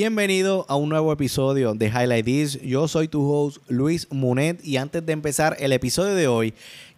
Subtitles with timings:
[0.00, 2.62] Bienvenido a un nuevo episodio de Highlight This.
[2.62, 6.54] Yo soy tu host Luis Munet y antes de empezar el episodio de hoy,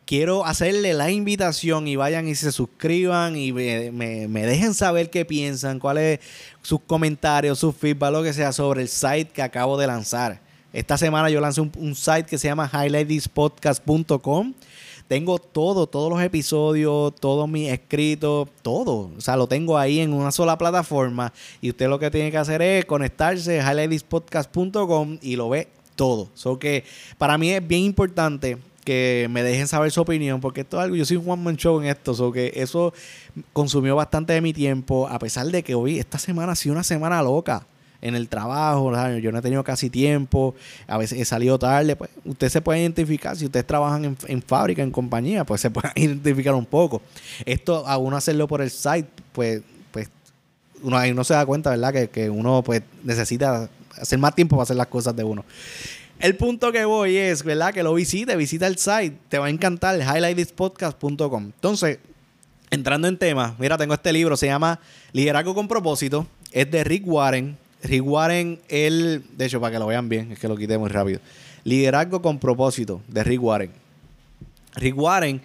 [0.06, 5.80] quiero hacerle la invitación y vayan y se suscriban y me, dejen saber qué piensan,
[5.80, 6.20] cuáles
[6.62, 10.40] sus comentarios, sus feedback, lo que sea sobre el site que acabo de lanzar.
[10.72, 14.54] Esta semana yo lancé un, site que se llama highlightthispodcast.com
[15.12, 19.10] tengo todo, todos los episodios, todos mis escritos, todo.
[19.14, 21.34] O sea, lo tengo ahí en una sola plataforma.
[21.60, 26.30] Y usted lo que tiene que hacer es conectarse a highlightspodcast.com y lo ve todo.
[26.32, 26.84] So que
[27.18, 28.56] para mí es bien importante
[28.86, 31.84] que me dejen saber su opinión, porque esto es algo, yo soy un one en
[31.84, 32.94] esto, so que eso
[33.52, 36.84] consumió bastante de mi tiempo, a pesar de que hoy, esta semana ha sido una
[36.84, 37.66] semana loca
[38.02, 40.54] en el trabajo, yo no he tenido casi tiempo,
[40.88, 44.82] a veces he salido tarde, pues usted se puede identificar, si ustedes trabajan en, fábrica,
[44.82, 47.00] en compañía, pues se puede identificar un poco.
[47.46, 50.10] Esto, a uno hacerlo por el site, pues, pues
[50.82, 51.92] uno ahí no se da cuenta, ¿verdad?
[51.92, 55.44] Que, que uno pues necesita hacer más tiempo para hacer las cosas de uno.
[56.18, 57.72] El punto que voy es, ¿verdad?
[57.72, 61.44] Que lo visite, visita el site, te va a encantar, highlightthispodcast.com.
[61.44, 61.98] Entonces,
[62.70, 64.80] entrando en tema, mira, tengo este libro, se llama
[65.12, 67.58] Liderazgo con propósito, es de Rick Warren.
[67.82, 70.88] Rick Warren, él, de hecho, para que lo vean bien, es que lo quité muy
[70.88, 71.20] rápido.
[71.64, 73.70] Liderazgo con propósito, de Rick Warren.
[74.76, 75.42] Rick Warren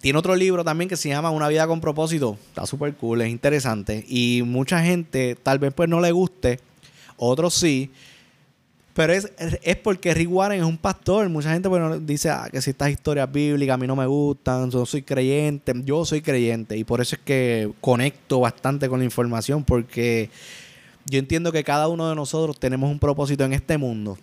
[0.00, 2.38] tiene otro libro también que se llama Una vida con propósito.
[2.48, 4.04] Está súper cool, es interesante.
[4.08, 6.60] Y mucha gente tal vez pues no le guste,
[7.16, 7.90] otros sí.
[8.94, 9.30] Pero es,
[9.62, 11.28] es porque Rick Warren es un pastor.
[11.28, 14.70] Mucha gente pues, dice ah, que si estas historias bíblicas a mí no me gustan,
[14.70, 15.72] yo soy creyente.
[15.84, 20.30] Yo soy creyente y por eso es que conecto bastante con la información porque
[21.08, 24.18] yo entiendo que cada uno de nosotros tenemos un propósito en este mundo.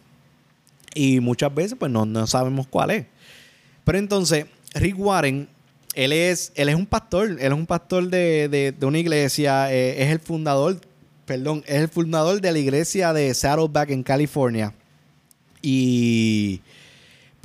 [0.94, 3.05] Y muchas veces, pues no, sabemos cuál es.
[3.83, 5.50] Pero entonces, Rick Warren,
[5.94, 10.11] él es, él es un pastor, él es un pastor de, una iglesia, eh, es
[10.11, 10.80] el fundador,
[11.26, 14.73] perdón, es el fundador de la iglesia de Saddleback en California.
[15.61, 16.61] Y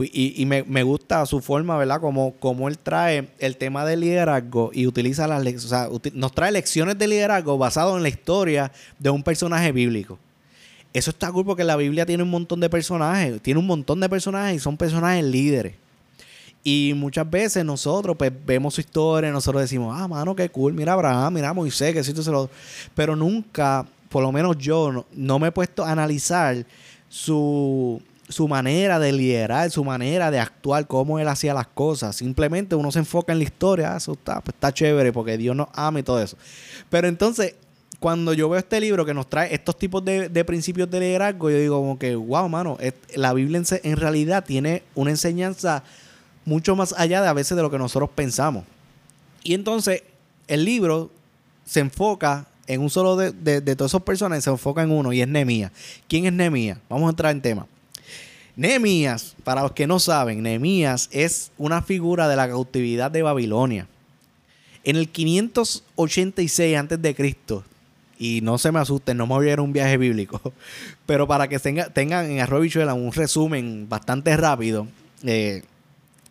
[0.01, 2.01] pues, y, me, gusta su forma, ¿verdad?
[2.01, 6.51] Como, como él trae el tema del liderazgo y utiliza las o sea, nos trae
[6.51, 10.19] lecciones de liderazgo basado en la historia de un personaje bíblico.
[10.95, 14.09] Eso está cool porque la Biblia tiene un montón de personajes, tiene un montón de
[14.09, 15.75] personajes y son personajes líderes.
[16.65, 20.95] Y muchas veces nosotros pues vemos su historia, nosotros decimos, ah, mano, qué cool, mira
[20.95, 22.49] Abraham, mira Moisés, que tú se lo...
[22.95, 26.65] Pero nunca, por lo menos yo, no me he puesto a analizar
[27.11, 32.17] su, su manera de liderar, su manera de actuar, cómo él hacía las cosas.
[32.17, 35.55] Simplemente uno se enfoca en la historia, ah, eso está, pues está chévere porque Dios
[35.55, 36.37] nos ama y todo eso.
[36.89, 37.57] Pero entonces,
[37.99, 41.59] cuando yo veo este libro que nos trae estos tipos de, principios de liderazgo, yo
[41.59, 42.79] digo como que, wow, mano,
[43.15, 45.83] la Biblia en, realidad tiene una enseñanza
[46.45, 48.65] mucho más allá de a veces de lo que nosotros pensamos.
[49.43, 50.03] Y entonces,
[50.47, 51.11] el libro
[51.65, 55.21] se enfoca en un solo de, de, todos esos personajes, se enfoca en uno y
[55.21, 55.73] es Nemía.
[56.09, 56.81] ¿Quién es Nemía?
[56.89, 57.67] Vamos a entrar en tema.
[58.61, 63.87] Nehemías, para los que no saben, Nehemías es una figura de la cautividad de Babilonia.
[64.85, 67.27] En el 586 a.C.,
[68.19, 70.53] y no se me asusten, no me voy a ir a un viaje bíblico,
[71.07, 74.87] pero para que tengan en Arroyo Bichuela un resumen bastante rápido,
[75.25, 75.63] eh,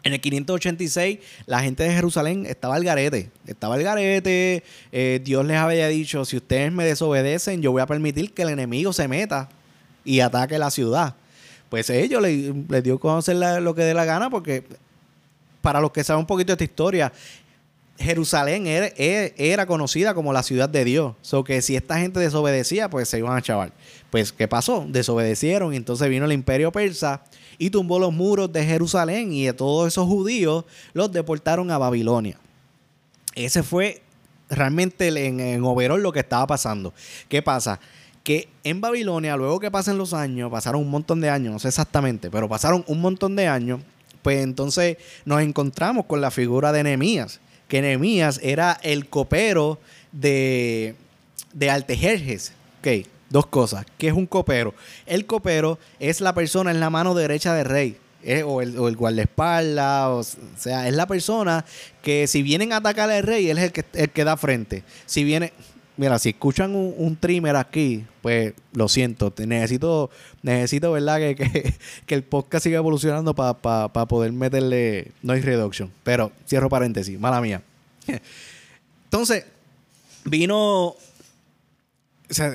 [0.03, 1.17] en el 586
[1.47, 6.23] la gente de Jerusalén estaba al garete, estaba al garete, eh, Dios les había dicho,
[6.25, 9.49] si ustedes me desobedecen, yo voy a permitir que el enemigo se meta
[10.05, 11.15] y ataque la ciudad
[11.69, 14.63] pues ellos les, dio a conocer lo que dé la gana porque
[15.61, 17.13] para los que saben un poquito de esta historia,
[17.99, 21.15] Jerusalén era, conocida como la ciudad de Dios.
[21.21, 23.73] So que si esta gente desobedecía, pues se iban a chaval.
[24.09, 24.85] Pues, ¿qué pasó?
[24.87, 27.23] Desobedecieron y entonces vino el imperio persa
[27.57, 30.63] y tumbó los muros de Jerusalén y a todos esos judíos
[30.93, 32.37] los deportaron a Babilonia.
[33.35, 34.01] Ese fue
[34.49, 36.93] realmente en, en lo que estaba pasando.
[37.27, 37.79] ¿Qué pasa?
[38.29, 41.69] Que en Babilonia, luego que pasen los años, pasaron un montón de años, no sé
[41.69, 43.79] exactamente, pero pasaron un montón de años,
[44.21, 49.79] pues entonces nos encontramos con la figura de Nehemías, que Nehemías era el copero
[50.11, 50.93] de,
[51.53, 52.53] de Altejerjes.
[52.81, 53.83] Ok, dos cosas.
[53.97, 54.75] ¿Qué es un copero?
[55.07, 57.97] El copero es la persona en la mano derecha del rey.
[58.21, 60.23] Eh, o, el, o el guardaespaldas, o,
[60.57, 61.63] sea, es la persona
[62.03, 64.83] que si vienen a atacar al rey, él es el que, el que da frente.
[65.05, 65.53] Si viene,
[65.99, 69.33] mira, si escuchan un, trimmer aquí, pues lo siento.
[69.37, 70.09] Necesito,
[70.41, 71.19] necesito ¿verdad?
[72.07, 75.91] Que, el podcast siga evolucionando para poder meterle noise reduction.
[76.03, 77.61] Pero cierro paréntesis, mala mía.
[79.03, 79.45] Entonces,
[80.23, 80.95] vino.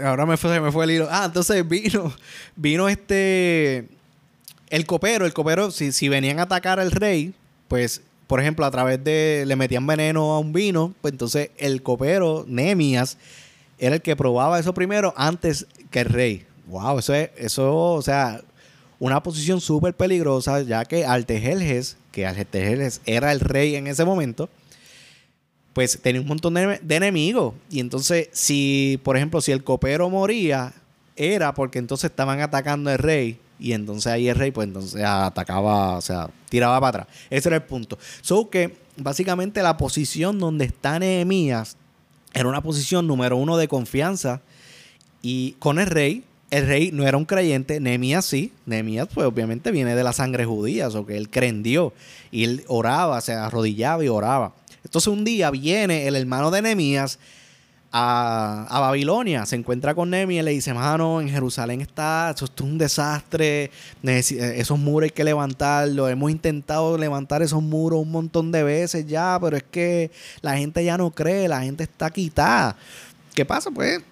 [0.05, 1.09] ahora me fue, me fue el hilo.
[1.11, 2.15] Ah, entonces vino,
[2.57, 3.89] vino este.
[4.71, 7.35] El copero, el copero, si, si venían a atacar al rey,
[7.69, 11.83] pues por ejemplo, a través de, le metían veneno a un vino, pues entonces el
[11.83, 13.19] copero, Nemias,
[13.79, 16.47] era el que probaba eso primero antes que el rey.
[16.67, 18.41] Wow, eso es, eso, o sea,
[18.99, 24.49] una posición súper peligrosa, ya que Artejerjes, que Artejerjes era el rey en ese momento,
[25.75, 27.55] pues tenía un montón de, de, enemigos.
[27.69, 30.73] Y entonces, si, por ejemplo, si el copero moría,
[31.17, 33.39] era porque entonces estaban atacando al rey.
[33.65, 37.17] Y entonces ahí el rey, pues entonces atacaba, o sea, tiraba para atrás.
[37.31, 37.99] Ese era el punto.
[38.21, 41.79] So que básicamente la posición donde está Nehemías
[42.35, 44.43] era una posición número uno de confianza.
[45.23, 48.53] Y con el rey, el rey no era un creyente, Nehemías sí.
[48.67, 51.95] Nehemías, pues obviamente viene de la sangre judía, o que él creyó
[52.31, 54.53] y él oraba, se arrodillaba y oraba.
[54.85, 57.19] Entonces un día viene el hermano de Nehemías
[57.97, 62.61] a, Babilonia, se encuentra con Nehemías y le dice, mano, en Jerusalén está, eso es
[62.61, 63.71] un desastre,
[64.03, 69.39] esos muros hay que levantarlos, hemos intentado levantar esos muros un montón de veces ya,
[69.41, 70.11] pero es que
[70.41, 72.77] la gente ya no cree, la gente está quitada.
[73.33, 73.71] ¿Qué pasa?
[73.71, 74.03] Pues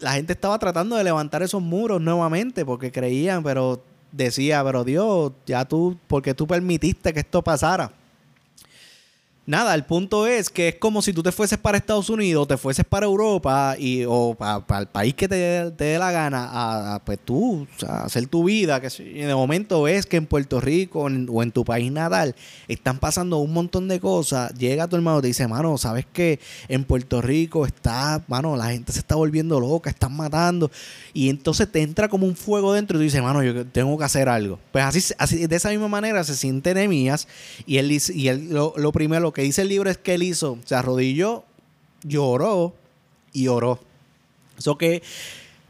[0.00, 5.32] la gente estaba tratando de levantar esos muros nuevamente porque creían, pero decía, pero Dios,
[5.44, 7.92] ya tú, porque tú permitiste que esto pasara?
[9.48, 12.58] Nada, el punto es que es como si tú te fueses para Estados Unidos, te
[12.58, 17.18] fueses para Europa y, o para, el país que te, dé la gana, a, pues
[17.24, 18.78] tú, a hacer tu vida.
[18.78, 22.34] Que y de momento ves que en Puerto Rico o en tu país natal
[22.68, 24.52] están pasando un montón de cosas.
[24.52, 28.72] Llega tu hermano y te dice, mano, ¿sabes que en Puerto Rico está, mano, la
[28.72, 30.70] gente se está volviendo loca, están matando?
[31.14, 34.04] Y entonces te entra como un fuego dentro y tú dices, mano, yo tengo que
[34.04, 34.58] hacer algo.
[34.72, 37.26] Pues así, así de esa misma manera se siente Nemías
[37.64, 40.58] y él, y él lo, lo primero que dice el libro es que él hizo,
[40.64, 41.44] se arrodilló,
[42.02, 42.74] lloró
[43.32, 43.80] y oró.
[44.58, 45.02] Eso que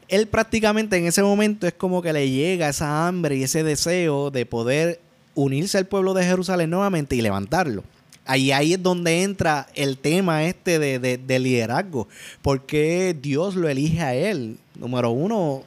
[0.07, 4.31] él prácticamente en ese momento es como que le llega esa hambre y ese deseo
[4.31, 4.99] de poder
[5.35, 7.83] unirse al pueblo de Jerusalén nuevamente y levantarlo.
[8.25, 12.07] Ahí, ahí es donde entra el tema este de, liderazgo.
[12.41, 14.57] Porque Dios lo elige a él.
[14.75, 15.63] Número uno,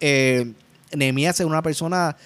[0.00, 0.52] eh,
[0.94, 2.16] Nehemías es una persona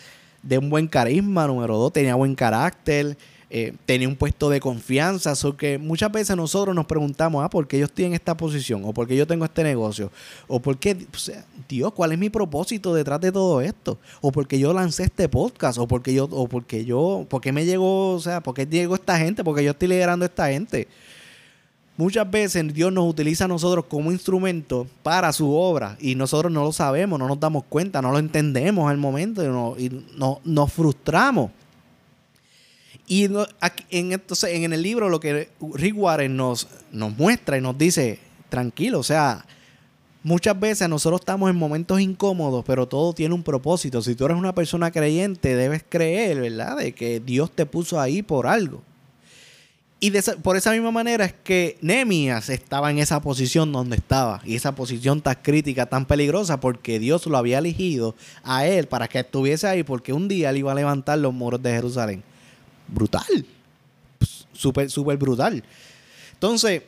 [0.43, 1.47] de un buen carisma.
[1.47, 3.17] Número dos, tenía buen carácter.
[3.53, 5.35] Eh, tenía un puesto de confianza.
[5.35, 8.83] So que muchas veces nosotros nos preguntamos, ah, ¿por qué yo estoy en esta posición?
[8.85, 10.13] ¿O por qué yo tengo este negocio?
[10.47, 10.97] ¿O por qué,
[11.69, 13.99] Dios, cuál es mi propósito detrás de todo esto?
[14.21, 15.79] ¿O por qué yo lancé este podcast?
[15.79, 18.67] ¿O por qué yo, o porque yo, por qué me llegó, o sea, por qué
[18.67, 19.43] llegó esta gente?
[19.43, 20.87] ¿Por qué yo estoy liderando a esta gente?
[22.01, 26.65] Muchas veces Dios nos utiliza a nosotros como instrumento para su obra y nosotros no
[26.65, 29.45] lo sabemos, no nos damos cuenta, no lo entendemos al momento
[29.79, 31.51] y, no, nos frustramos.
[33.11, 37.77] Y en, entonces, en el libro lo que Rick Warren nos, nos muestra y nos
[37.77, 39.45] dice, tranquilo, o sea,
[40.23, 44.01] muchas veces nosotros estamos en momentos incómodos, pero todo tiene un propósito.
[44.01, 46.77] Si tú eres una persona creyente, debes creer, ¿verdad?
[46.77, 48.81] De que Dios te puso ahí por algo.
[49.99, 50.13] Y
[50.45, 54.41] por esa misma manera es que Nehemías estaba en esa posición donde estaba.
[54.45, 58.15] Y esa posición tan crítica, tan peligrosa, porque Dios lo había elegido
[58.45, 61.61] a él para que estuviese ahí, porque un día él iba a levantar los muros
[61.61, 62.23] de Jerusalén
[62.93, 63.47] brutal.
[64.53, 65.65] Súper, súper brutal.
[66.35, 66.83] Entonces,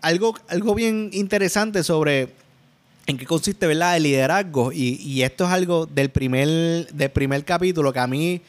[0.00, 2.30] algo, algo bien interesante sobre
[3.06, 3.96] en qué consiste ¿verdad?
[3.96, 4.72] el liderazgo.
[4.72, 8.42] Y, esto es algo del primer, del primer capítulo que a mí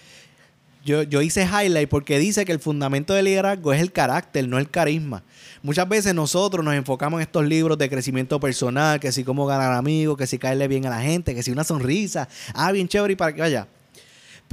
[0.86, 4.58] yo, yo hice highlight porque dice que el fundamento del liderazgo es el carácter, no
[4.58, 5.24] el carisma.
[5.62, 9.72] Muchas veces nosotros nos enfocamos en estos libros de crecimiento personal, que si cómo ganar
[9.72, 13.14] amigos, que si caerle bien a la gente, que si una sonrisa, ah, bien chévere
[13.14, 13.68] y para que vaya.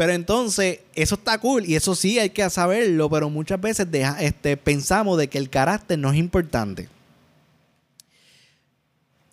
[0.01, 3.87] Pero entonces, eso está cool y eso sí hay que saberlo, pero muchas veces
[4.21, 6.89] este, pensamos de que el carácter no es importante.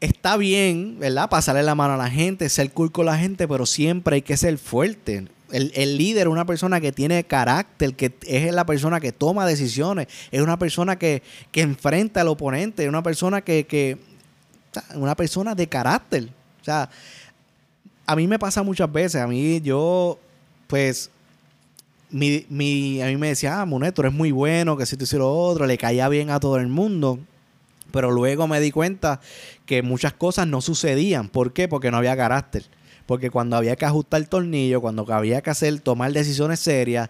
[0.02, 1.30] Está bien, ¿verdad?
[1.30, 4.36] Pasarle la mano a la gente, ser cool con la gente, pero siempre hay que
[4.36, 5.30] ser fuerte.
[5.54, 10.08] El, líder es una persona que tiene carácter, que es la persona que toma decisiones,
[10.32, 14.00] es una persona que, enfrenta al oponente, es una persona que, que
[14.96, 16.28] una persona de carácter.
[16.60, 16.90] O sea,
[18.06, 20.20] a mí me pasa muchas veces, a mí yo
[20.68, 21.10] pues
[22.10, 25.04] mi, mi, a mí me decía, ah, Monet, tú eres muy bueno, que si tú
[25.04, 27.20] hiciste lo otro, le caía bien a todo el mundo.
[27.92, 29.22] Pero luego me di cuenta
[29.66, 31.30] que muchas cosas no sucedían.
[31.30, 31.68] ¿Por qué?
[31.68, 32.66] Porque no había carácter.
[33.06, 37.10] Porque cuando había que ajustar el tornillo, cuando había que hacer, tomar decisiones serias,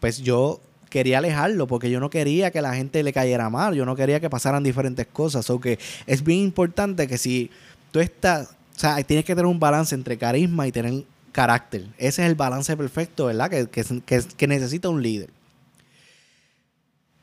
[0.00, 0.60] pues yo
[0.90, 4.20] quería alejarlo porque yo no quería que la gente le cayera mal, yo no quería
[4.20, 5.48] que pasaran diferentes cosas.
[5.50, 7.50] O que es bien importante que si
[7.90, 11.04] tú estás, o sea, tienes que tener un balance entre carisma y tener
[11.38, 11.86] carácter.
[11.98, 13.48] Ese es el balance perfecto, ¿verdad?
[13.48, 15.30] Que, necesita un líder.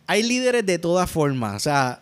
[0.07, 1.57] Hay líderes de todas formas.
[1.57, 1.99] O sea,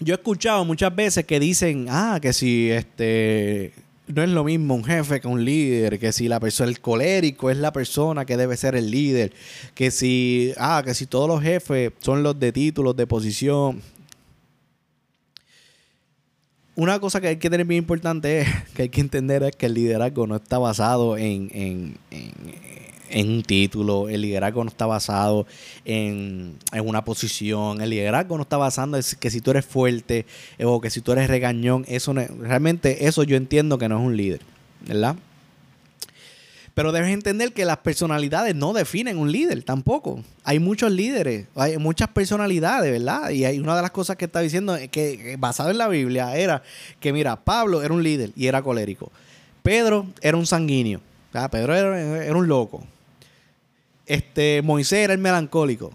[0.00, 3.72] yo he escuchado muchas veces que dicen, ah, que si este
[4.08, 7.50] no es lo mismo un jefe que un líder, que si la persona, el colérico
[7.50, 9.32] es la persona que debe ser el líder,
[9.76, 13.80] que si, ah, que si todos los jefes son los de títulos, de posición.
[16.76, 19.66] Una cosa que hay que tener bien importante es que hay que entender es que
[19.66, 21.98] el liderazgo no está basado en, en,
[23.10, 25.46] en, un título, el liderazgo no está basado
[25.84, 30.26] en, una posición, el liderazgo no está basado en que si tú eres fuerte
[30.62, 34.16] o que si tú eres regañón, eso realmente eso yo entiendo que no es un
[34.16, 34.40] líder,
[34.86, 35.16] ¿verdad?
[36.76, 40.22] Pero debes entender que las personalidades no definen un líder tampoco.
[40.44, 43.30] Hay muchos líderes, hay muchas personalidades, ¿verdad?
[43.30, 46.62] Y hay una de las cosas que está diciendo que, basado en la Biblia era
[47.00, 49.10] que, mira, Pablo era un líder y era colérico.
[49.62, 51.00] Pedro era un sanguíneo.
[51.50, 52.84] Pedro era, un loco.
[54.04, 55.94] Este, Moisés era el melancólico.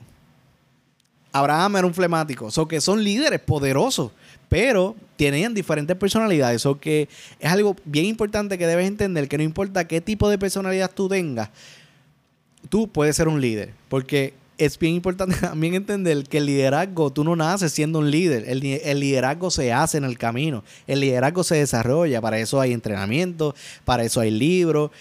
[1.32, 2.50] Abraham era un flemático.
[2.68, 4.14] Que son líderes poderosos
[4.52, 6.66] pero tenían diferentes personalidades.
[6.66, 7.08] O que
[7.40, 11.08] es algo bien importante que debes entender, que no importa qué tipo de personalidad tú
[11.08, 11.52] tengas,
[12.68, 13.72] tú puedes ser un líder.
[13.88, 18.44] Porque es bien importante también entender que el liderazgo, tú no naces siendo un líder,
[18.46, 23.56] el, liderazgo se hace en el camino, el liderazgo se desarrolla, para eso hay entrenamiento,
[23.86, 24.92] para eso hay libros,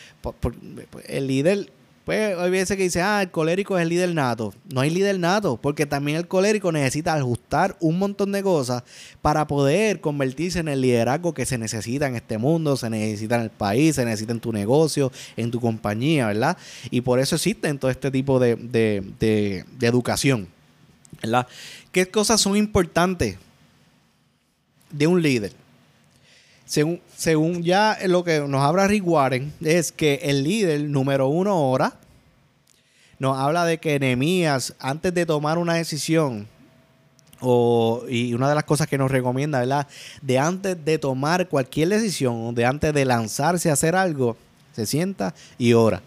[1.08, 1.72] el líder
[2.10, 4.52] pues hay veces que dice, ah, el colérico es el líder nato.
[4.74, 8.82] No hay líder nato, porque también el colérico necesita ajustar un montón de cosas
[9.22, 13.42] para poder convertirse en el liderazgo que se necesita en este mundo, se necesita en
[13.42, 16.56] el país, se necesita en tu negocio, en tu compañía, ¿verdad?
[16.90, 20.48] Y por eso existe todo este tipo de, de educación,
[21.22, 21.46] ¿verdad?
[21.92, 23.36] ¿Qué cosas son importantes
[24.90, 25.52] de un líder?
[26.70, 31.70] Según, según ya lo que nos habla Rick Warren, es que el líder número uno
[31.70, 31.99] ora.
[33.20, 36.48] Nos habla de que Nehemías, antes de tomar una decisión,
[37.40, 39.86] o, y una de las cosas que nos recomienda, ¿verdad?
[40.22, 44.36] De antes de tomar cualquier decisión, de antes de lanzarse a hacer algo,
[44.72, 46.02] se sienta y ora.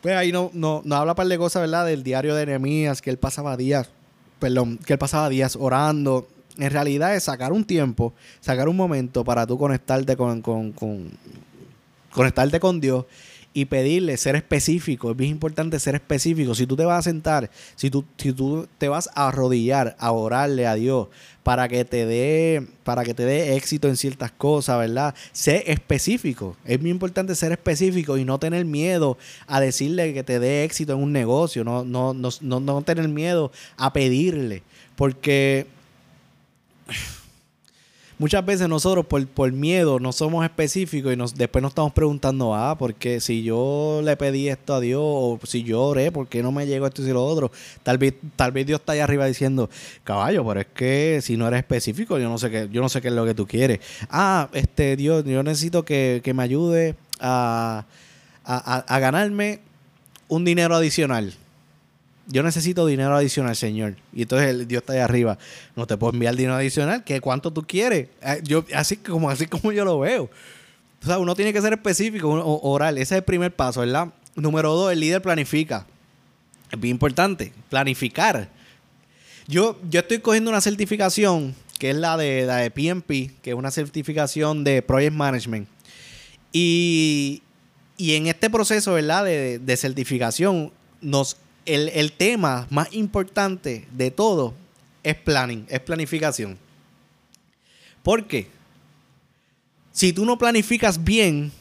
[0.00, 1.86] Pues ahí no, no, no habla par de cosas, ¿verdad?
[1.86, 3.90] Del diario de Nehemías, que él pasaba días,
[4.38, 9.24] perdón, que él pasaba días orando, en realidad es sacar un tiempo, sacar un momento
[9.24, 10.72] para tú conectarte con, con,
[12.12, 13.04] conectarte con Dios
[13.54, 15.10] y pedirle ser específico.
[15.10, 16.54] Es bien importante ser específico.
[16.54, 20.12] Si tú te vas a sentar, si tú, si tú te vas a arrodillar, a
[20.12, 21.08] orarle a Dios
[21.42, 25.14] para que te dé, para que te dé éxito en ciertas cosas, ¿verdad?
[25.32, 26.56] Sé específico.
[26.64, 30.92] Es muy importante ser específico y no tener miedo a decirle que te dé éxito
[30.94, 31.64] en un negocio.
[31.64, 34.62] No, no, no, no, no tener miedo a pedirle.
[34.96, 35.66] Porque
[38.18, 42.76] muchas veces nosotros por, miedo no somos específicos y nos, después nos estamos preguntando, ah,
[42.78, 46.52] porque si yo le pedí esto a Dios o si yo oré, ¿por qué no
[46.52, 47.50] me llegó esto y lo otro?
[47.82, 49.68] Tal vez, tal vez Dios está ahí arriba diciendo,
[50.04, 53.00] caballo, pero es que si no eres específico, yo no sé qué, yo no sé
[53.00, 53.80] qué es lo que tú quieres.
[54.10, 57.84] Ah, este Dios, yo necesito que, me ayude a,
[58.44, 59.60] a ganarme
[60.28, 61.34] un dinero adicional
[62.26, 63.96] yo necesito dinero adicional, Señor.
[64.12, 65.38] Y entonces el Dios está ahí arriba.
[65.76, 67.04] No te puedo enviar dinero adicional.
[67.04, 68.08] ¿Qué, ¿Cuánto tú quieres?
[68.22, 70.30] Eh, yo, así, como, así como yo lo veo.
[71.02, 72.28] O sea, uno tiene que ser específico,
[72.62, 72.96] oral.
[72.96, 74.08] Ese es el primer paso, ¿verdad?
[74.36, 75.86] Número dos, el líder planifica.
[76.70, 78.48] Es bien importante, planificar.
[79.48, 83.54] Yo, yo estoy cogiendo una certificación que es la de, la de PMP, que es
[83.54, 85.68] una certificación de Project Management.
[86.52, 87.42] Y,
[87.98, 89.24] en este proceso, ¿verdad?
[89.24, 94.54] De, de certificación, nos el, tema más importante de todo
[95.02, 96.58] es planning, es planificación.
[98.02, 98.48] ¿Por qué?
[99.92, 101.52] Si tú no planificas bien,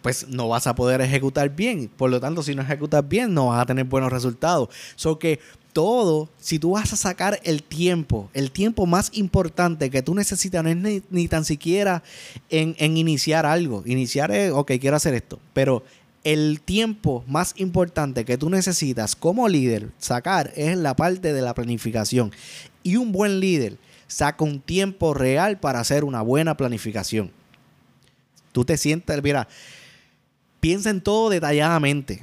[0.00, 1.90] pues no vas a poder ejecutar bien.
[1.96, 4.68] Por lo tanto, si no ejecutas bien, no vas a tener buenos resultados.
[4.96, 5.40] So que
[5.72, 10.62] todo, si tú vas a sacar el tiempo, el tiempo más importante que tú necesitas,
[10.62, 12.02] no es ni, tan siquiera
[12.50, 13.82] en, en, iniciar algo.
[13.86, 15.38] Iniciar es, ok, quiero hacer esto.
[15.52, 15.82] Pero
[16.24, 21.54] el tiempo más importante que tú necesitas como líder sacar es la parte de la
[21.54, 22.32] planificación.
[22.82, 23.76] Y un buen líder
[24.06, 27.32] saca un tiempo real para hacer una buena planificación.
[28.52, 29.48] Tú te sientes, mira,
[30.60, 32.22] piensa en todo detalladamente.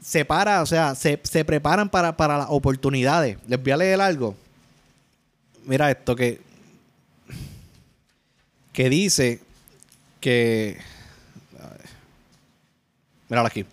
[0.00, 3.36] Separa, o sea, se, preparan para, para las oportunidades.
[3.46, 4.34] Les voy a leer algo.
[5.66, 6.40] Mira esto que,
[8.72, 9.40] que dice
[10.20, 10.78] que
[13.30, 13.64] Míralo aquí.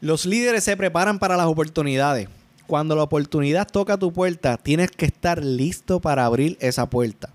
[0.00, 2.28] Los líderes se preparan para las oportunidades.
[2.66, 7.30] Cuando la oportunidad toca tu puerta, tienes que estar listo para abrir esa puerta.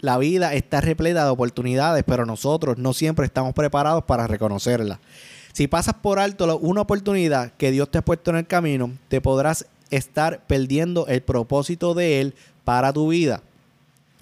[0.00, 5.00] La vida está repleta de oportunidades, pero nosotros no siempre estamos preparados para reconocerla.
[5.52, 9.20] Si pasas por alto una oportunidad que Dios te ha puesto en el camino, te
[9.20, 12.34] podrás estar perdiendo el propósito de Él
[12.64, 13.42] para tu vida.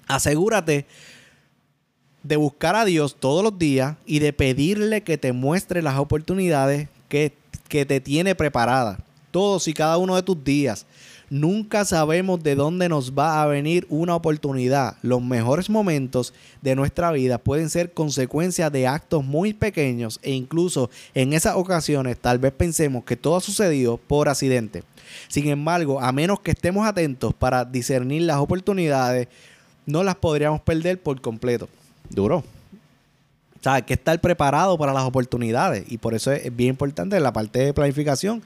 [0.07, 0.85] Asegúrate
[2.27, 6.89] de buscar a Dios todos los días y de pedirle que te muestre las oportunidades
[7.07, 7.33] que,
[7.69, 8.99] te tiene preparadas.
[9.31, 10.85] Todos y cada uno de tus días.
[11.29, 14.95] Nunca sabemos de dónde nos va a venir una oportunidad.
[15.01, 20.89] Los mejores momentos de nuestra vida pueden ser consecuencia de actos muy pequeños e incluso
[21.13, 24.83] en esas ocasiones tal vez pensemos que todo ha sucedido por accidente.
[25.27, 29.27] Sin embargo, a menos que estemos atentos para discernir las oportunidades,
[29.85, 31.67] no las podríamos perder por completo.
[32.09, 32.37] Duro.
[32.37, 37.19] O sea, hay que estar preparado para las oportunidades y por eso es bien importante
[37.19, 38.43] la parte de planificación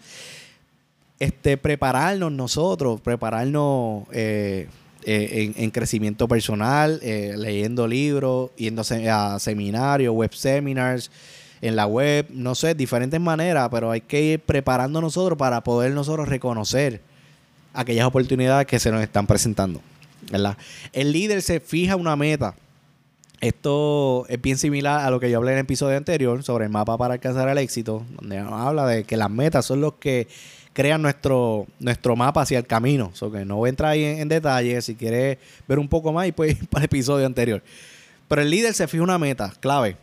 [1.22, 4.68] este, prepararnos nosotros, prepararnos eh,
[5.04, 11.12] eh, en, crecimiento personal, eh, leyendo libros, yendo a seminarios, web seminars,
[11.62, 15.92] en la web, no sé, diferentes maneras, pero hay que ir preparando nosotros para poder
[15.92, 17.02] nosotros reconocer
[17.72, 19.80] aquellas oportunidades que se nos están presentando.
[20.32, 20.58] ¿verdad?
[20.92, 22.56] El líder se fija una meta.
[23.42, 26.72] Esto es bien similar a lo que yo hablé en el episodio anterior sobre el
[26.72, 30.28] mapa para alcanzar el éxito, donde habla de que las metas son los que
[30.74, 33.10] crean nuestro, nuestro mapa hacia el camino.
[33.14, 34.80] So que no voy a entrar ahí en, detalle.
[34.84, 36.36] Si quieres ver un poco más, y ir
[36.70, 37.64] para el episodio anterior.
[38.28, 39.98] Pero el líder se fija una meta, clave.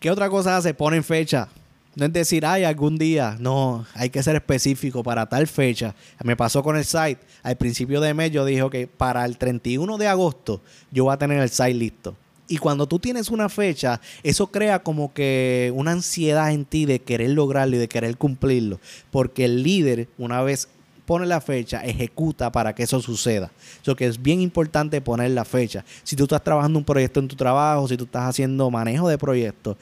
[0.00, 0.72] ¿Qué otra cosa hace?
[0.72, 1.48] Ponen fecha.
[1.94, 3.36] No es decir, ay, algún día.
[3.38, 5.94] No, hay que ser específico para tal fecha.
[6.24, 7.18] Me pasó con el site.
[7.42, 11.18] Al principio de mes yo dije que para el 31 de agosto yo voy a
[11.18, 12.16] tener el site listo.
[12.48, 17.00] Y cuando tú tienes una fecha, eso crea como que una ansiedad en ti de
[17.00, 18.80] querer lograrlo y de querer cumplirlo.
[19.10, 20.68] Porque el líder, una vez
[21.06, 23.50] pone la fecha, ejecuta para que eso suceda.
[23.82, 25.84] Eso que es bien importante poner la fecha.
[26.04, 29.18] Si tú estás trabajando un proyecto en tu trabajo, si tú estás haciendo manejo de
[29.18, 29.76] proyectos,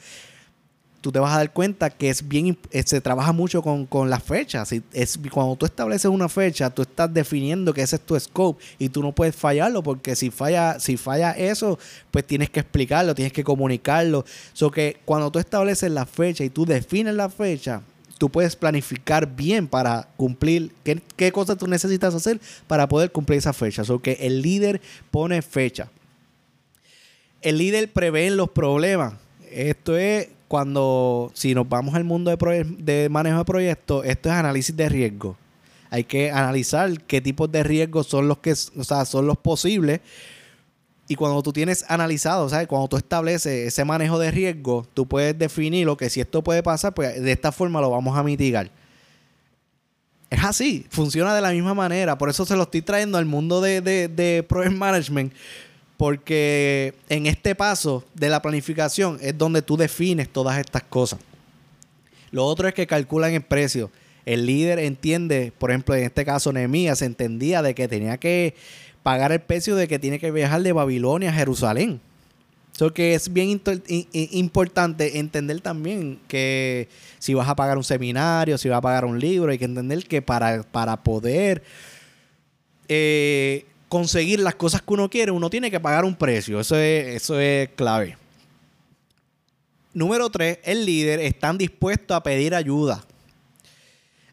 [1.01, 4.23] tú te vas a dar cuenta que es bien, eh, se trabaja mucho con, las
[4.23, 4.71] fechas.
[4.93, 8.89] Es, cuando tú estableces una fecha, tú estás definiendo que ese es tu scope y
[8.89, 11.79] tú no puedes fallarlo porque si falla, si falla eso,
[12.11, 14.25] pues tienes que explicarlo, tienes que comunicarlo.
[14.53, 17.81] So que cuando tú estableces la fecha y tú defines la fecha,
[18.19, 23.39] tú puedes planificar bien para cumplir qué, qué cosas tú necesitas hacer para poder cumplir
[23.39, 23.83] esa fecha.
[23.83, 25.89] So que el líder pone fecha.
[27.41, 29.15] El líder prevé los problemas.
[29.49, 34.75] Esto es cuando, si nos vamos al mundo de, manejo de proyectos, esto es análisis
[34.75, 35.37] de riesgo.
[35.89, 40.01] Hay que analizar qué tipos de riesgos son los que, o sea, son los posibles.
[41.07, 42.67] Y cuando tú tienes analizado, ¿sabes?
[42.67, 46.61] Cuando tú estableces ese manejo de riesgo, tú puedes definir lo que si esto puede
[46.61, 48.69] pasar, pues de esta forma lo vamos a mitigar.
[50.29, 52.17] Es así, funciona de la misma manera.
[52.17, 55.31] Por eso se lo estoy trayendo al mundo de, de, de Project Management
[56.01, 61.19] porque en este paso de la planificación es donde tú defines todas estas cosas.
[62.31, 63.91] Lo otro es que calculan el precio.
[64.25, 68.55] El líder entiende, por ejemplo, en este caso Nehemías entendía de que tenía que
[69.03, 72.01] pagar el precio de que tiene que viajar de Babilonia a Jerusalén.
[72.73, 73.61] Eso que es bien
[74.31, 79.19] importante entender también que si vas a pagar un seminario, si vas a pagar un
[79.19, 81.61] libro, hay que entender que para, para poder
[82.87, 86.61] eh, conseguir las cosas que uno quiere, uno tiene que pagar un precio.
[86.61, 88.15] Eso es, eso es clave.
[89.93, 93.03] Número tres, el líder están dispuestos a pedir ayuda.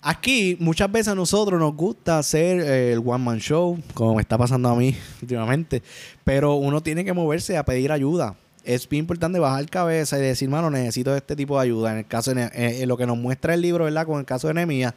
[0.01, 4.23] Aquí muchas veces a nosotros nos gusta hacer eh, el one man show, como me
[4.23, 5.83] está pasando a mí últimamente,
[6.23, 8.37] pero uno tiene que moverse a pedir ayuda.
[8.63, 11.91] Es bien importante bajar cabeza y decir, mano, necesito este tipo de ayuda.
[11.91, 14.07] En el caso de eh, lo que nos muestra el libro, ¿verdad?
[14.07, 14.95] Con el caso de Nehemías,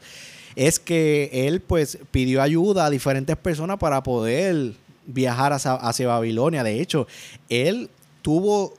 [0.56, 4.74] es que él pues pidió ayuda a diferentes personas para poder
[5.06, 6.64] viajar hacia, Babilonia.
[6.64, 7.08] De hecho,
[7.50, 7.90] él
[8.22, 8.74] tuvo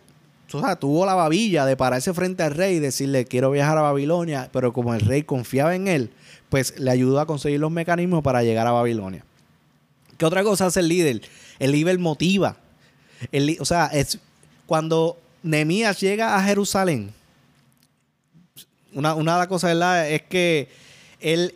[0.54, 3.82] o sea, tuvo la babilla de pararse frente al rey y decirle quiero viajar a
[3.82, 6.10] Babilonia, pero como el rey confiaba en él,
[6.50, 9.24] pues le ayudó a conseguir los mecanismos para llegar a Babilonia.
[10.18, 11.22] ¿Qué otra cosa hace el líder?
[11.58, 12.58] El líder motiva.
[13.60, 14.18] o sea, es
[14.66, 17.12] cuando Nehemías llega a Jerusalén,
[18.92, 19.74] una, una de las cosas
[20.06, 20.68] es que
[21.20, 21.54] él,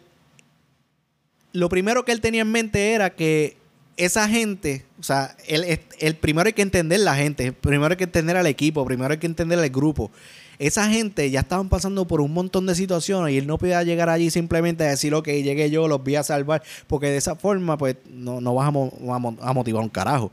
[1.52, 3.56] lo primero que él tenía en mente era que
[3.96, 8.04] esa gente, o sea, el, el primero hay que entender la gente, primero hay que
[8.04, 10.11] entender al equipo, primero hay que entender al grupo.
[10.59, 14.09] Esa gente ya estaban pasando por un montón de situaciones y él no podía llegar
[14.09, 17.76] allí simplemente a decir, ok, llegué yo, los voy a salvar, porque de esa forma,
[17.76, 20.32] pues, no, no vas a, motivar un carajo.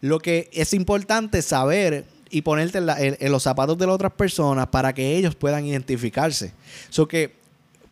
[0.00, 4.92] Lo que es importante saber y ponerte en, los zapatos de las otras personas para
[4.92, 6.52] que ellos puedan identificarse.
[6.88, 7.43] Eso que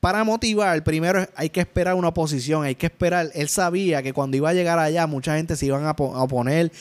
[0.02, 3.30] para motivar, primero hay que esperar una oposición, hay que esperar.
[3.34, 6.72] Él sabía que cuando iba a llegar allá, mucha gente se iban a, oponer,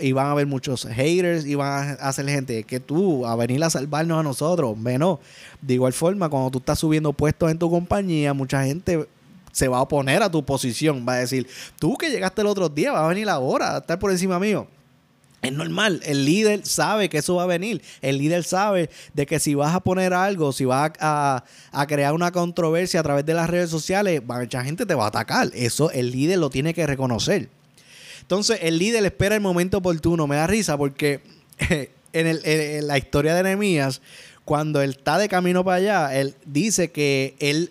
[0.00, 1.68] iban a haber muchos haters, iban
[2.00, 4.74] a hacer gente que tú, a venir a salvarnos a nosotros.
[4.76, 5.20] Bueno,
[5.62, 9.06] de igual forma, cuando tú estás subiendo puestos en tu compañía, mucha gente
[9.52, 11.46] se va a oponer a tu posición, va a decir,
[11.78, 14.66] tú que llegaste el otro día, vas a venir ahora a estar por encima mío.
[15.44, 17.82] Es normal, el líder sabe que eso va a venir.
[18.00, 21.44] El líder sabe de que si vas a poner algo, si vas a,
[21.86, 25.50] crear una controversia a través de las redes sociales, mucha gente te va a atacar.
[25.54, 27.48] Eso el líder lo tiene que reconocer.
[28.22, 30.26] Entonces, el líder espera el momento oportuno.
[30.26, 31.20] Me da risa porque
[32.12, 34.00] en, en la historia de Nehemías,
[34.46, 37.70] cuando él está de camino para allá, él dice que él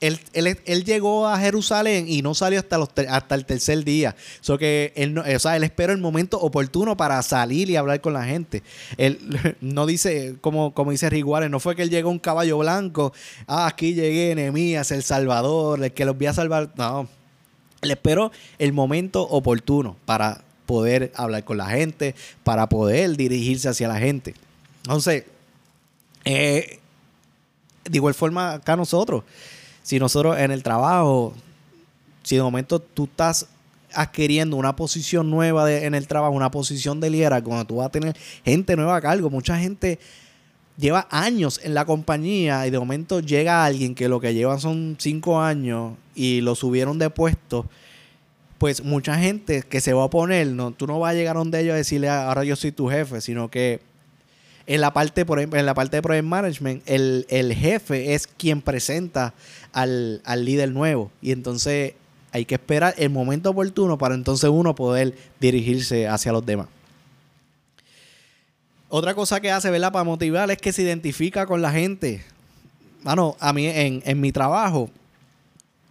[0.00, 0.20] él,
[0.64, 4.14] él, llegó a Jerusalén y no salió hasta, los, hasta el tercer día.
[4.40, 8.12] So que él, o sea, él esperó el momento oportuno para salir y hablar con
[8.12, 8.62] la gente.
[8.96, 9.18] Él
[9.60, 13.12] no dice, como, como dice Riguales, no fue que él llegó un caballo blanco.
[13.46, 16.70] Ah, aquí llegué, Enemías, el Salvador, el que los voy a salvar.
[16.76, 17.08] No.
[17.80, 23.88] Él esperó el momento oportuno para poder hablar con la gente, para poder dirigirse hacia
[23.88, 24.34] la gente.
[24.84, 25.24] Entonces,
[26.24, 26.78] eh,
[27.84, 29.24] de igual forma acá nosotros
[29.88, 31.32] si nosotros en el trabajo,
[32.22, 33.46] si de momento tú estás
[33.94, 37.90] adquiriendo una posición nueva en el trabajo, una posición de liderazgo, cuando tú vas a
[37.90, 39.98] tener gente nueva a cargo, mucha gente
[40.76, 44.96] lleva años en la compañía y de momento llega alguien que lo que llevan son
[44.98, 47.64] cinco años y lo subieron de puesto,
[48.58, 51.60] pues mucha gente que se va a poner, no, tú no vas a llegar donde
[51.60, 53.80] ellos a decirle ahora yo soy tu jefe, sino que
[54.68, 59.32] en la parte, por en la parte de Project Management, el, jefe es quien presenta
[59.72, 61.10] al, líder nuevo.
[61.22, 61.94] Y entonces
[62.32, 66.66] hay que esperar el momento oportuno para entonces uno poder dirigirse hacia los demás.
[68.90, 69.90] Otra cosa que hace, ¿verdad?
[69.90, 72.22] Para motivar es que se identifica con la gente.
[73.02, 74.90] Bueno, a mí en, en mi trabajo,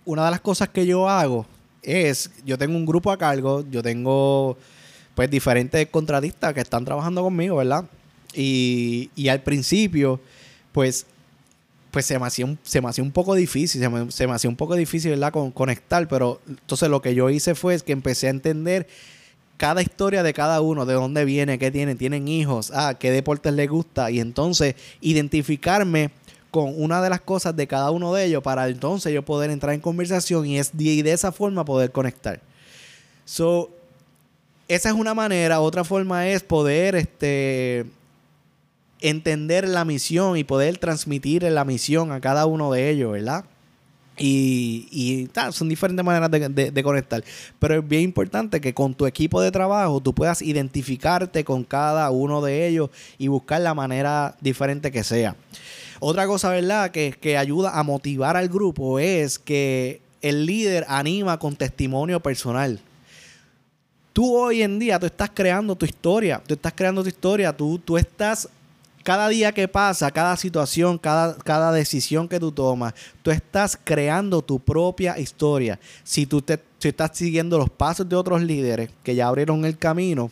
[0.05, 1.47] una de las cosas que yo hago
[1.81, 4.55] es, yo tengo un grupo a cargo, yo tengo
[5.15, 7.85] pues diferentes contratistas que están trabajando conmigo, ¿verdad?
[8.33, 10.19] Y, al principio,
[10.71, 11.05] pues,
[11.91, 14.33] pues se me hacía un, se me hacía un poco difícil, se me, se me
[14.33, 15.31] hacía un poco difícil, ¿verdad?
[15.31, 18.87] Con, conectar, pero entonces lo que yo hice fue que empecé a entender
[19.57, 23.53] cada historia de cada uno, de dónde viene, qué tienen, tienen hijos, ah, qué deportes
[23.53, 26.11] les gusta, y entonces identificarme
[26.51, 29.73] con una de las cosas de cada uno de ellos para entonces yo poder entrar
[29.73, 32.39] en conversación y, es, y de esa forma poder conectar.
[33.25, 33.69] So,
[34.67, 37.85] esa es una manera, otra forma es poder este,
[39.01, 43.45] entender la misión y poder transmitir la misión a cada uno de ellos, ¿verdad?
[44.19, 47.23] Y, y son diferentes maneras de, conectar.
[47.59, 52.09] Pero es bien importante que con tu equipo de trabajo tú puedas identificarte con cada
[52.09, 55.35] uno de ellos y buscar la manera diferente que sea.
[55.99, 61.37] Otra cosa, ¿verdad?, que, que ayuda a motivar al grupo es que el líder anima
[61.37, 62.81] con testimonio personal
[64.17, 67.77] tú hoy en día tú estás creando tu historia, tú estás creando tu historia, tú,
[67.77, 68.49] tú estás
[69.07, 74.41] cada día que pasa, cada situación, cada, cada decisión que tú tomas, tú estás creando
[74.41, 75.79] tu propia historia.
[76.03, 80.29] Si tú te, estás siguiendo los pasos de otros líderes que ya abrieron el camino,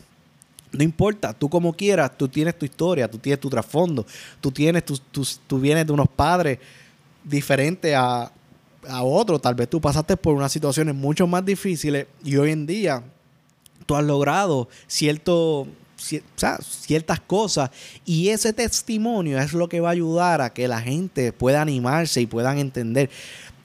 [0.74, 4.06] no importa, tú como quieras, tú tienes tu historia, tú tienes tu trasfondo,
[4.42, 6.60] tú tienes tus, tú vienes de unos padres
[7.24, 8.30] diferentes a,
[8.90, 9.42] a otros.
[9.42, 13.02] Tal vez tú pasaste por unas situaciones mucho más difíciles y hoy en día
[13.86, 15.66] tú has logrado cierto
[16.06, 17.70] ciertas cosas.
[18.06, 22.22] Y ese testimonio es lo que va a ayudar a que la gente pueda animarse
[22.22, 23.10] y puedan entender.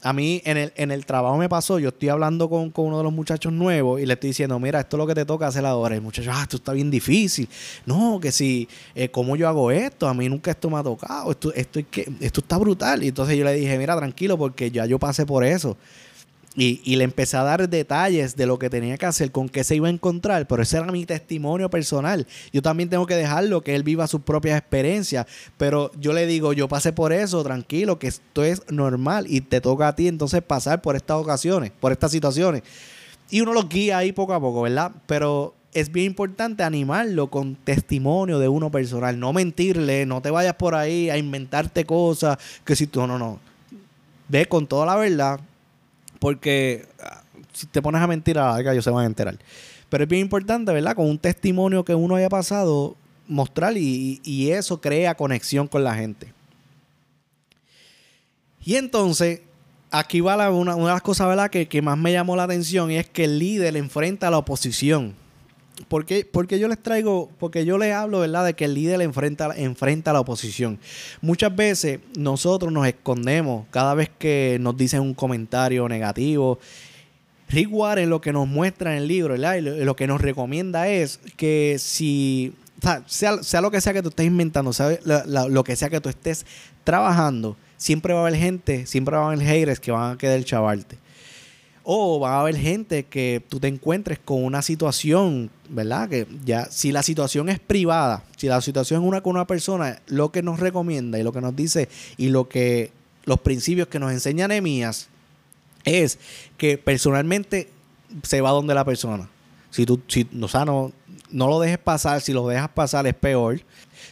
[0.03, 3.05] A mí en el, en el trabajo me pasó, yo estoy hablando con, uno de
[3.05, 5.67] los muchachos nuevos y le estoy diciendo, mira, esto es lo que te toca hacer
[5.67, 5.95] ahora.
[5.95, 7.47] Y el muchacho, ah, esto está bien difícil.
[7.85, 10.09] No, que si, eh, ¿cómo yo hago esto?
[10.09, 11.31] A mí nunca esto me ha tocado.
[11.31, 11.81] Esto, esto,
[12.21, 13.05] esto está brutal.
[13.05, 15.77] Y entonces yo le dije, mira, tranquilo, porque ya yo pasé por eso.
[16.57, 19.77] Y, le empecé a dar detalles de lo que tenía que hacer, con qué se
[19.77, 22.27] iba a encontrar, pero ese era mi testimonio personal.
[22.53, 26.53] Yo también tengo que dejarlo, que él viva sus propias experiencias, pero yo le digo,
[26.53, 30.43] yo pasé por eso, tranquilo, que esto es normal y te toca a ti entonces
[30.43, 32.63] pasar por estas ocasiones, por estas situaciones.
[33.31, 34.91] Y uno lo guía ahí poco a poco, ¿verdad?
[35.07, 40.55] Pero es bien importante animarlo con testimonio de uno personal, no mentirle, no te vayas
[40.55, 43.39] por ahí a inventarte cosas, que si tú, no, no,
[44.29, 45.41] ve con toda la verdad
[46.21, 49.37] porque ah, si te pones a mentir a la ellos se van a enterar.
[49.89, 50.95] Pero es bien importante, ¿verdad?
[50.95, 52.95] Con un testimonio que uno haya pasado,
[53.27, 56.33] mostrar y, eso crea conexión con la gente.
[58.65, 59.41] Y entonces,
[59.91, 61.51] aquí va una, de las cosas, ¿verdad?
[61.51, 64.39] Que, que más me llamó la atención y es que el líder enfrenta a la
[64.39, 65.17] oposición.
[65.89, 68.45] Porque, porque yo les traigo, porque yo les hablo, ¿verdad?
[68.45, 70.79] De que el líder enfrenta, enfrenta a la oposición.
[71.21, 76.59] Muchas veces nosotros nos escondemos cada vez que nos dicen un comentario negativo.
[77.49, 79.57] Rick Warren lo que nos muestra en el libro, ¿verdad?
[79.57, 82.55] Y lo, que nos recomienda es que si,
[83.07, 86.09] sea, sea, lo que sea que tú estés inventando, sea lo que sea que tú
[86.09, 86.47] estés
[86.85, 90.45] trabajando, siempre va a haber gente, siempre va a haber haters que van a querer
[90.45, 90.99] chavarte
[91.93, 96.09] O va a haber gente que tú te encuentres con una situación, ¿verdad?
[96.09, 100.01] Que ya, si la situación es privada, si la situación es una con una persona,
[100.07, 102.93] lo que nos recomienda y lo que nos dice y lo que
[103.25, 105.09] los principios que nos enseña Nehemías
[105.85, 106.21] es
[106.57, 107.71] que personalmente
[108.23, 109.29] se va donde la persona.
[109.73, 110.93] Si tú, si, o sea, no,
[111.33, 113.63] no lo dejes pasar, si lo dejas pasar es peor.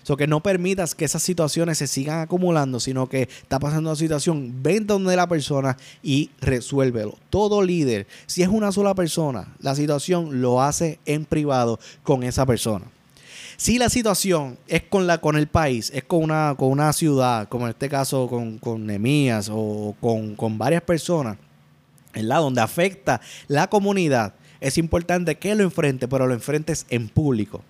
[0.08, 3.96] So que no permitas que esas situaciones se sigan acumulando, sino que está pasando una
[3.98, 7.18] situación, ven donde la persona y resuélvelo.
[7.28, 12.46] Todo líder, si es una sola persona, la situación lo hace en privado con esa
[12.46, 12.86] persona.
[13.58, 17.46] Si la situación es con, la, con el país, es con una, con una ciudad,
[17.46, 21.36] como en este caso con, con Nemías o con, con varias personas,
[22.14, 27.62] donde afecta la comunidad, es importante que lo enfrente, pero lo enfrentes en público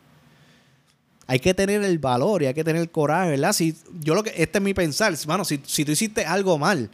[1.30, 3.52] hay que tener el valor y hay que tener el coraje, ¿verdad?
[3.52, 6.88] Si, yo lo que, este es mi pensar, mano, si, si tú hiciste algo mal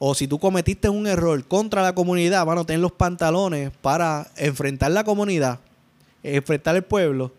[0.00, 4.90] o si tú cometiste un error contra la comunidad, mano, ten los pantalones para enfrentar
[4.90, 5.60] la comunidad,
[6.24, 7.32] enfrentar el pueblo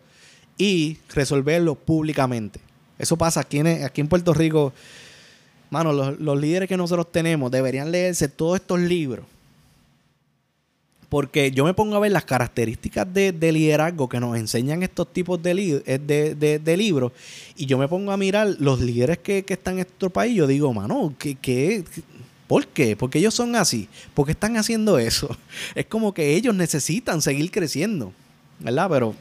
[0.58, 2.62] y resolverlo públicamente.
[2.98, 4.72] Eso pasa aquí en, aquí en Puerto Rico.
[5.70, 9.26] Mano, los, los líderes que nosotros tenemos deberían leerse todos estos libros
[11.10, 15.42] porque yo me pongo a ver las características de, liderazgo que nos enseñan estos tipos
[15.42, 17.12] de, eh, de, libros
[17.58, 20.36] y yo me pongo a mirar los líderes que, están en nuestro país.
[20.36, 21.84] Yo digo, mano, ¿qué, qué,
[22.48, 22.96] por qué?
[22.96, 23.90] Porque ellos son así.
[24.14, 25.36] ¿Por qué están haciendo eso?
[25.76, 28.14] Es como que ellos necesitan seguir creciendo,
[28.60, 28.88] ¿verdad?
[28.90, 29.16] Pero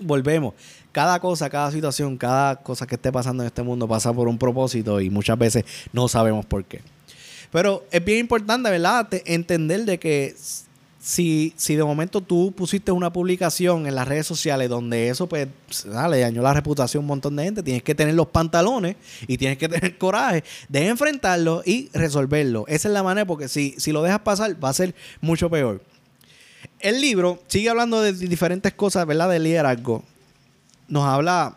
[0.00, 0.54] volvemos.
[0.92, 4.38] Cada cosa, cada situación, cada cosa que esté pasando en este mundo pasa por un
[4.38, 6.80] propósito y muchas veces no sabemos por qué.
[7.50, 9.08] Pero es bien importante, ¿verdad?
[9.24, 10.34] Entender de que
[11.02, 15.48] si, si de momento tú pusiste una publicación en las redes sociales donde eso pues
[15.84, 18.94] le dañó la reputación a un montón de gente, tienes que tener los pantalones
[19.26, 22.64] y tienes que tener coraje de enfrentarlo y resolverlo.
[22.68, 25.82] Esa es la manera porque si, si lo dejas pasar va a ser mucho peor.
[26.78, 29.28] El libro sigue hablando de diferentes cosas, ¿verdad?
[29.28, 30.04] De liderazgo.
[30.86, 31.56] Nos habla,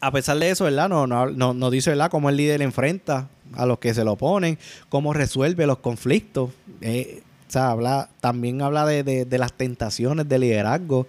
[0.00, 0.88] a pesar de eso, ¿verdad?
[0.88, 2.10] Nos no, no, no dice, ¿verdad?
[2.10, 6.50] Cómo el líder enfrenta a los que se lo oponen, cómo resuelve los conflictos.
[6.80, 7.22] Eh,
[7.56, 11.06] habla, también habla de, las tentaciones de liderazgo.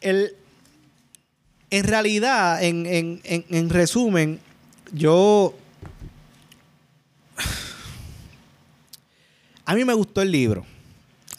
[0.00, 0.34] El,
[1.70, 4.40] en realidad, en, resumen,
[4.92, 5.54] yo...
[9.64, 10.66] A mí me gustó el libro.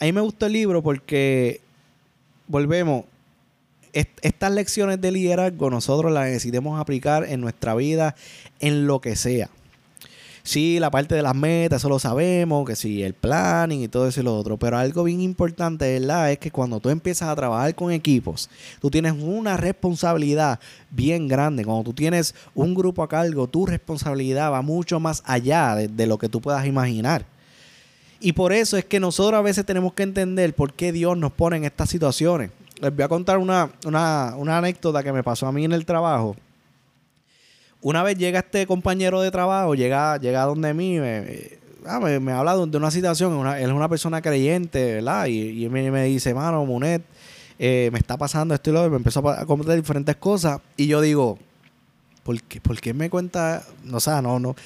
[0.00, 1.60] A mí me gustó el libro porque,
[2.48, 3.04] volvemos,
[3.92, 8.16] estas lecciones de liderazgo nosotros las necesitamos aplicar en nuestra vida,
[8.60, 9.50] en lo que sea.
[10.46, 14.06] Sí, la parte de las metas, eso lo sabemos, que sí, el planning y todo
[14.06, 14.58] eso y lo otro.
[14.58, 16.32] Pero algo bien importante, ¿verdad?
[16.32, 21.64] Es que cuando tú empiezas a trabajar con equipos, tú tienes una responsabilidad bien grande.
[21.64, 26.18] Cuando tú tienes un grupo a cargo, tu responsabilidad va mucho más allá de, lo
[26.18, 27.24] que tú puedas imaginar.
[28.20, 31.32] Y por eso es que nosotros a veces tenemos que entender por qué Dios nos
[31.32, 32.50] pone en estas situaciones.
[32.82, 35.86] Les voy a contar una, una, una anécdota que me pasó a mí en el
[35.86, 36.36] trabajo
[37.84, 41.50] una vez llega este compañero de trabajo, llega, llega donde mí, me,
[41.84, 45.26] ah, me, habla de una situación, él es una persona creyente, ¿verdad?
[45.26, 47.02] Y, me, me, dice, mano, Munet,
[47.58, 50.86] eh, me está pasando esto y lo otro, me empezó a comentar diferentes cosas y
[50.86, 51.38] yo digo,
[52.22, 53.62] ¿por qué, ¿por qué me cuenta?
[53.84, 54.56] No, o sea, no, no.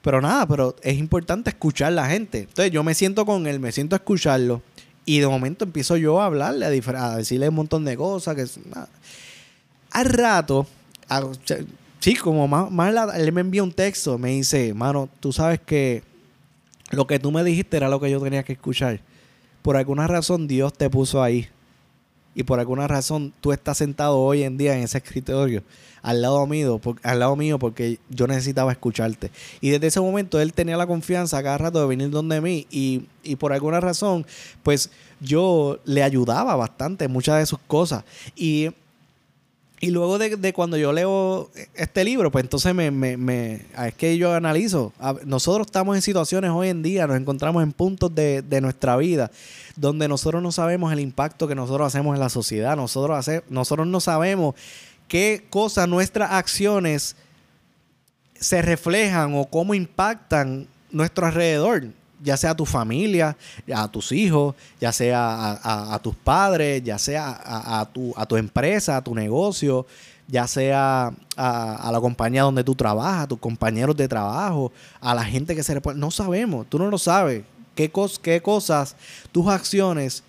[0.00, 2.38] Pero nada, pero es importante escuchar a la gente.
[2.38, 4.62] Entonces yo me siento con él, me siento a escucharlo
[5.04, 8.34] y de momento empiezo yo a hablarle, a, decirle un montón de cosas.
[8.34, 8.46] que
[9.90, 10.66] Al rato,
[12.02, 16.02] Sí, como más, más él me envía un texto, me dice, mano, tú sabes que
[16.90, 18.98] lo que tú me dijiste era lo que yo tenía que escuchar.
[19.62, 21.46] Por alguna razón Dios te puso ahí.
[22.34, 25.62] Y por alguna razón tú estás sentado hoy en día en ese escritorio
[26.02, 29.30] al lado mío, al lado mío porque yo necesitaba escucharte.
[29.60, 33.04] Y desde ese momento él tenía la confianza cada rato de venir donde mí y,
[33.22, 34.26] y por alguna razón
[34.64, 38.02] pues yo le ayudaba bastante en muchas de sus cosas.
[38.34, 38.70] Y
[39.84, 44.16] y luego de, cuando yo leo este libro, pues entonces me, me, me es que
[44.16, 44.92] yo analizo.
[45.24, 49.32] Nosotros estamos en situaciones hoy en día, nos encontramos en puntos de, nuestra vida
[49.74, 52.76] donde nosotros no sabemos el impacto que nosotros hacemos en la sociedad.
[52.76, 54.54] Nosotros, hace, nosotros no sabemos
[55.08, 57.16] qué cosas nuestras acciones
[58.38, 61.86] se reflejan o cómo impactan nuestro alrededor
[62.22, 63.36] ya sea a tu familia,
[63.74, 67.40] a tus hijos, ya sea a, tus padres, ya sea
[67.80, 69.86] a, tu, a tu empresa, a tu negocio,
[70.28, 75.24] ya sea a, la compañía donde tú trabajas, a tus compañeros de trabajo, a la
[75.24, 75.80] gente que se le.
[75.94, 77.44] No sabemos, tú no lo sabes.
[77.74, 77.90] ¿Qué,
[78.22, 78.96] qué cosas,
[79.32, 80.22] tus acciones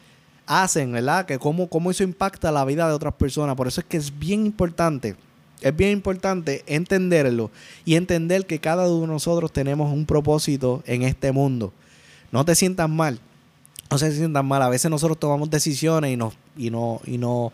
[0.45, 1.25] hacen, ¿verdad?
[1.25, 3.55] Que cómo, cómo eso impacta la vida de otras personas.
[3.55, 5.15] Por eso es que es bien importante
[5.63, 7.49] es bien importante entenderlo
[7.85, 11.71] y entender que cada uno de nosotros tenemos un propósito en este mundo.
[12.33, 13.19] No te sientas mal.
[13.91, 14.63] No se sientan mal.
[14.63, 17.51] A veces nosotros tomamos decisiones y no, y no, y no,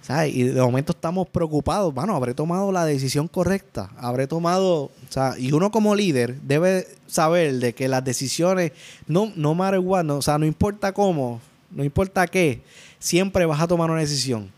[0.00, 0.34] ¿sabes?
[0.34, 1.92] Y de momento estamos preocupados.
[1.92, 3.90] Bueno, habré tomado la decisión correcta.
[3.98, 8.72] Habré tomado, sea, y uno como líder debe saber de que las decisiones,
[9.06, 12.62] no, no matter what, no, o sea, no importa cómo, no importa qué,
[12.98, 14.50] siempre vas a tomar una decisión.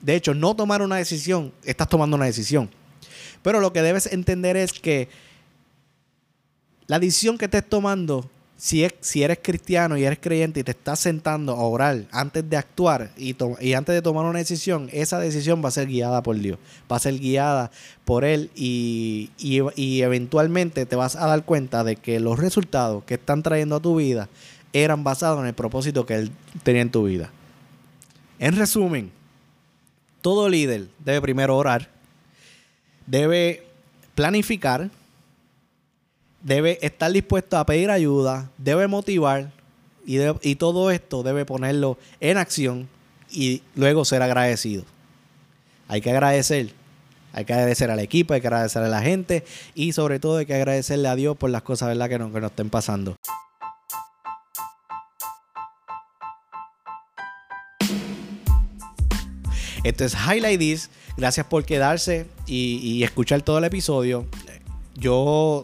[0.00, 2.70] De hecho, no tomar una decisión, estás tomando una decisión.
[3.42, 5.10] Pero lo que debes entender es que
[6.86, 10.70] la decisión que estés tomando, si, es, si eres cristiano y eres creyente y te
[10.70, 15.18] estás sentando a orar antes de actuar y, y antes de tomar una decisión, esa
[15.18, 16.58] decisión va a ser guiada por Dios,
[16.90, 17.70] va a ser guiada
[18.04, 23.14] por Él y, y eventualmente te vas a dar cuenta de que los resultados que
[23.14, 24.28] están trayendo a tu vida
[24.72, 26.30] eran basados en el propósito que Él
[26.62, 27.30] tenía en tu vida.
[28.38, 29.10] En resumen,
[30.20, 31.88] todo líder debe primero orar,
[33.06, 33.66] debe
[34.14, 34.90] planificar,
[36.44, 39.50] debe estar dispuesto a pedir ayuda, debe motivar
[40.06, 42.88] y, y todo esto debe ponerlo en acción
[43.32, 44.84] y luego ser agradecido.
[45.88, 46.72] Hay que agradecer.
[47.32, 50.46] Hay que agradecer al equipo, hay que agradecer a la gente y sobre todo hay
[50.46, 52.08] que agradecerle a Dios por las cosas ¿verdad?
[52.08, 53.16] Que, nos, que nos estén pasando.
[59.84, 60.90] Esto es Highlight This.
[61.16, 64.26] Gracias por quedarse y, escuchar todo el episodio.
[64.94, 65.60] Yo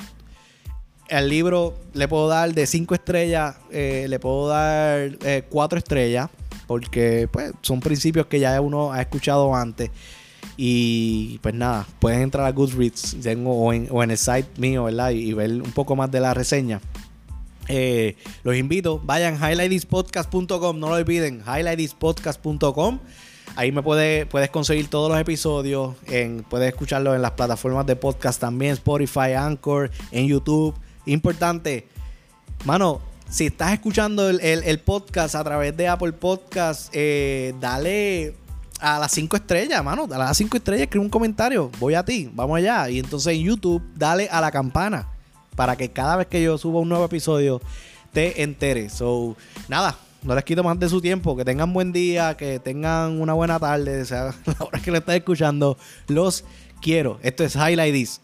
[1.11, 5.19] el libro le puedo dar de 5 estrellas, eh, le puedo dar
[5.49, 6.31] 4 eh, estrellas,
[6.67, 9.91] porque pues, son principios que ya uno ha escuchado antes.
[10.57, 15.11] Y pues nada, pueden entrar a Goodreads tengo, o, en, el site mío, ¿verdad?
[15.11, 16.81] Y, ver un poco más de la reseña.
[17.67, 23.01] Eh, los invito, vayan a highlightispodcast.com, no lo olviden, highlightispodcast.com.
[23.57, 25.97] Ahí me puede, puedes conseguir todos los episodios.
[26.49, 30.75] Puedes escucharlos en las plataformas de podcast también, Spotify, Anchor, en YouTube.
[31.11, 31.89] Importante,
[32.65, 38.37] mano, si estás escuchando el, podcast a través de Apple Podcast, eh, dale
[38.79, 40.07] a las 5 estrellas, mano.
[40.13, 41.69] A las 5 estrellas, escribe un comentario.
[41.81, 42.89] Voy a ti, vamos allá.
[42.89, 45.09] Y entonces en YouTube, dale a la campana
[45.57, 47.61] para que cada vez que yo suba un nuevo episodio
[48.13, 48.93] te enteres.
[48.93, 51.37] So, nada, no les quito más de su tiempo.
[51.37, 55.17] Que tengan buen día, que tengan una buena tarde, sea la hora que le estén
[55.17, 55.77] escuchando.
[56.07, 56.45] Los
[56.81, 57.19] quiero.
[57.25, 58.21] Esto es Highlight This.